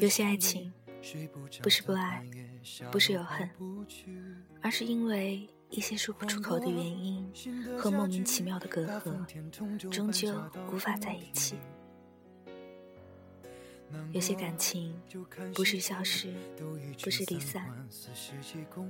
[0.00, 0.72] 有些爱情
[1.60, 2.24] 不是不爱，
[2.92, 3.50] 不是有恨，
[4.62, 7.28] 而是因为一些说不出口的原因
[7.76, 9.50] 和莫名其妙的隔阂，
[9.90, 10.34] 终究
[10.72, 11.56] 无法在一起。
[14.12, 14.94] 有些感情
[15.54, 16.32] 不是消失，
[17.02, 17.66] 不是离散，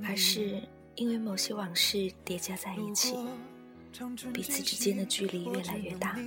[0.05, 0.63] 而是
[0.95, 3.16] 因为某些往事叠加在一起，
[4.33, 6.19] 彼此之间的距离越来越大，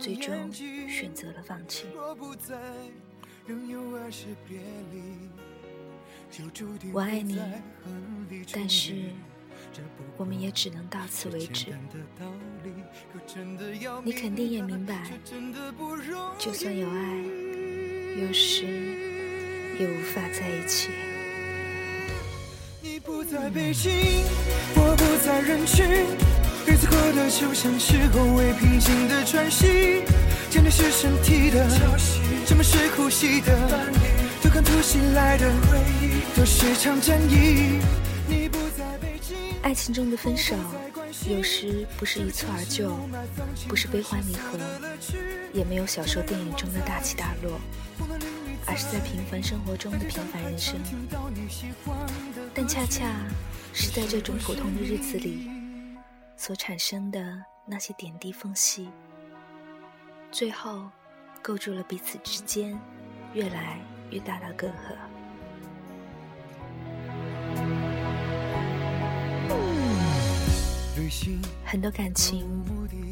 [0.00, 1.86] 最终选择了放弃。
[6.92, 7.40] 我爱你，
[8.52, 8.94] 但是
[10.16, 11.66] 我们也只能到此为止。
[14.02, 15.10] 你肯定也明白，
[16.38, 17.16] 就算有爱，
[18.20, 18.64] 有时
[19.78, 20.90] 也无法在一起。
[22.82, 23.92] 你不在北京，
[24.74, 25.86] 我不在人群，
[26.66, 29.24] 日子过得就像是后未平静的
[30.68, 31.68] 是身体的
[32.46, 33.92] 什么是呼吸的？
[34.40, 35.52] 都看突袭来的，
[36.36, 37.80] 都是场战役。
[38.28, 40.54] 你不在北京，爱情中的分手，
[41.28, 42.96] 有时不是一蹴而就，
[43.68, 44.60] 不是悲欢离合，
[45.52, 47.60] 也没有小说电影中的大起大落，
[48.64, 50.78] 而是在平凡生活中的平凡人生。
[52.54, 53.10] 但恰恰
[53.72, 55.50] 是在这种普通的日子里，
[56.36, 57.20] 所产生的
[57.66, 58.88] 那些点滴缝隙。
[60.30, 60.88] 最后，
[61.46, 62.76] 构筑了彼此之间
[63.32, 63.78] 越来
[64.10, 64.72] 越大的隔阂。
[71.64, 72.44] 很多感情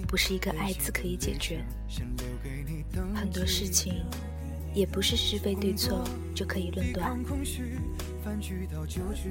[0.08, 1.64] 不是一个“爱”字可以解决，
[3.14, 4.04] 很多事情
[4.74, 6.02] 也不是是非对错
[6.34, 7.16] 就可以论断，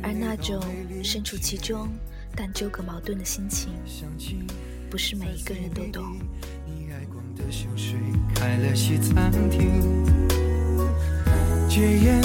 [0.01, 0.63] 而那种
[1.03, 1.89] 身处其中
[2.37, 3.73] 但纠葛矛盾的心情，
[4.89, 6.17] 不是每一个人都懂。
[8.43, 10.05] 的秀水开了西餐厅，
[11.69, 12.21] 戒烟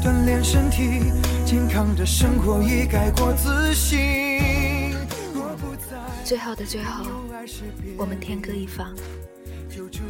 [0.00, 1.12] 锻炼身体，
[1.44, 4.94] 健康的生活已改过自新。
[6.24, 7.04] 最后的最后，
[7.96, 8.94] 我们天各一方，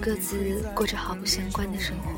[0.00, 2.10] 各自过着毫不相关的生活。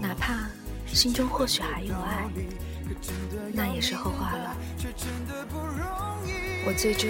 [0.00, 0.48] 哪怕
[0.86, 2.28] 心中或许还有爱，
[3.52, 4.56] 那也是后话了。
[6.66, 7.08] 我最终。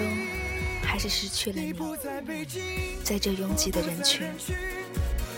[0.87, 1.73] 还是失去了你，
[3.03, 4.25] 在这拥挤的人群。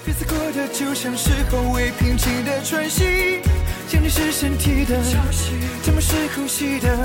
[0.05, 3.41] 日子过得就像是后未平静的喘息，
[3.87, 5.49] 想你是身体的潮汐，
[5.83, 6.95] 沉默是呼吸的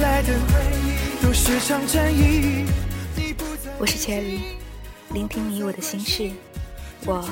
[0.00, 2.66] 来的回忆，都是场战役。
[3.78, 4.40] 我是 Cherry，
[5.12, 6.30] 聆听你我的心事，
[7.06, 7.24] 我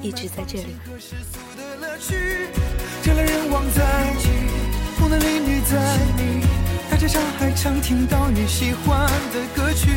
[0.00, 0.74] 一直在这里。
[7.82, 9.90] 听到你喜欢的歌曲，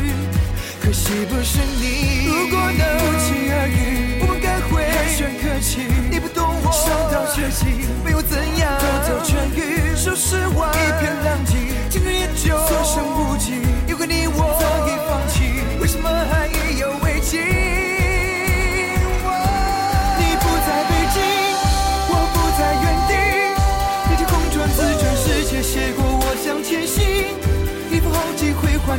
[0.82, 2.26] 可惜不是你。
[2.26, 5.86] 如果能不期而遇，我们该会寒暄客气。
[6.10, 9.94] 你不懂我，伤到绝境，没有怎样，偷偷痊愈。
[9.94, 10.72] 说实话，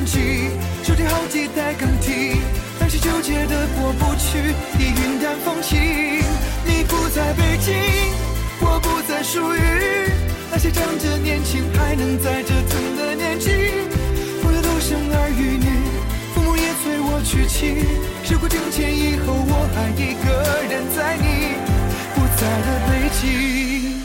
[0.08, 0.50] 回还击，
[0.84, 2.38] 手提好几代更替，
[2.80, 5.78] 但是纠结的过不去，你云淡风轻。
[6.66, 7.76] 你不在北京，
[8.62, 9.60] 我不再属于
[10.50, 13.50] 那些仗着年轻还能在折腾的年纪。
[13.50, 15.68] 为了都生儿育女，
[16.34, 17.84] 父母也催我娶妻。
[18.24, 21.56] 时过境迁以后，我还一个人在你
[22.16, 23.97] 不在的北京。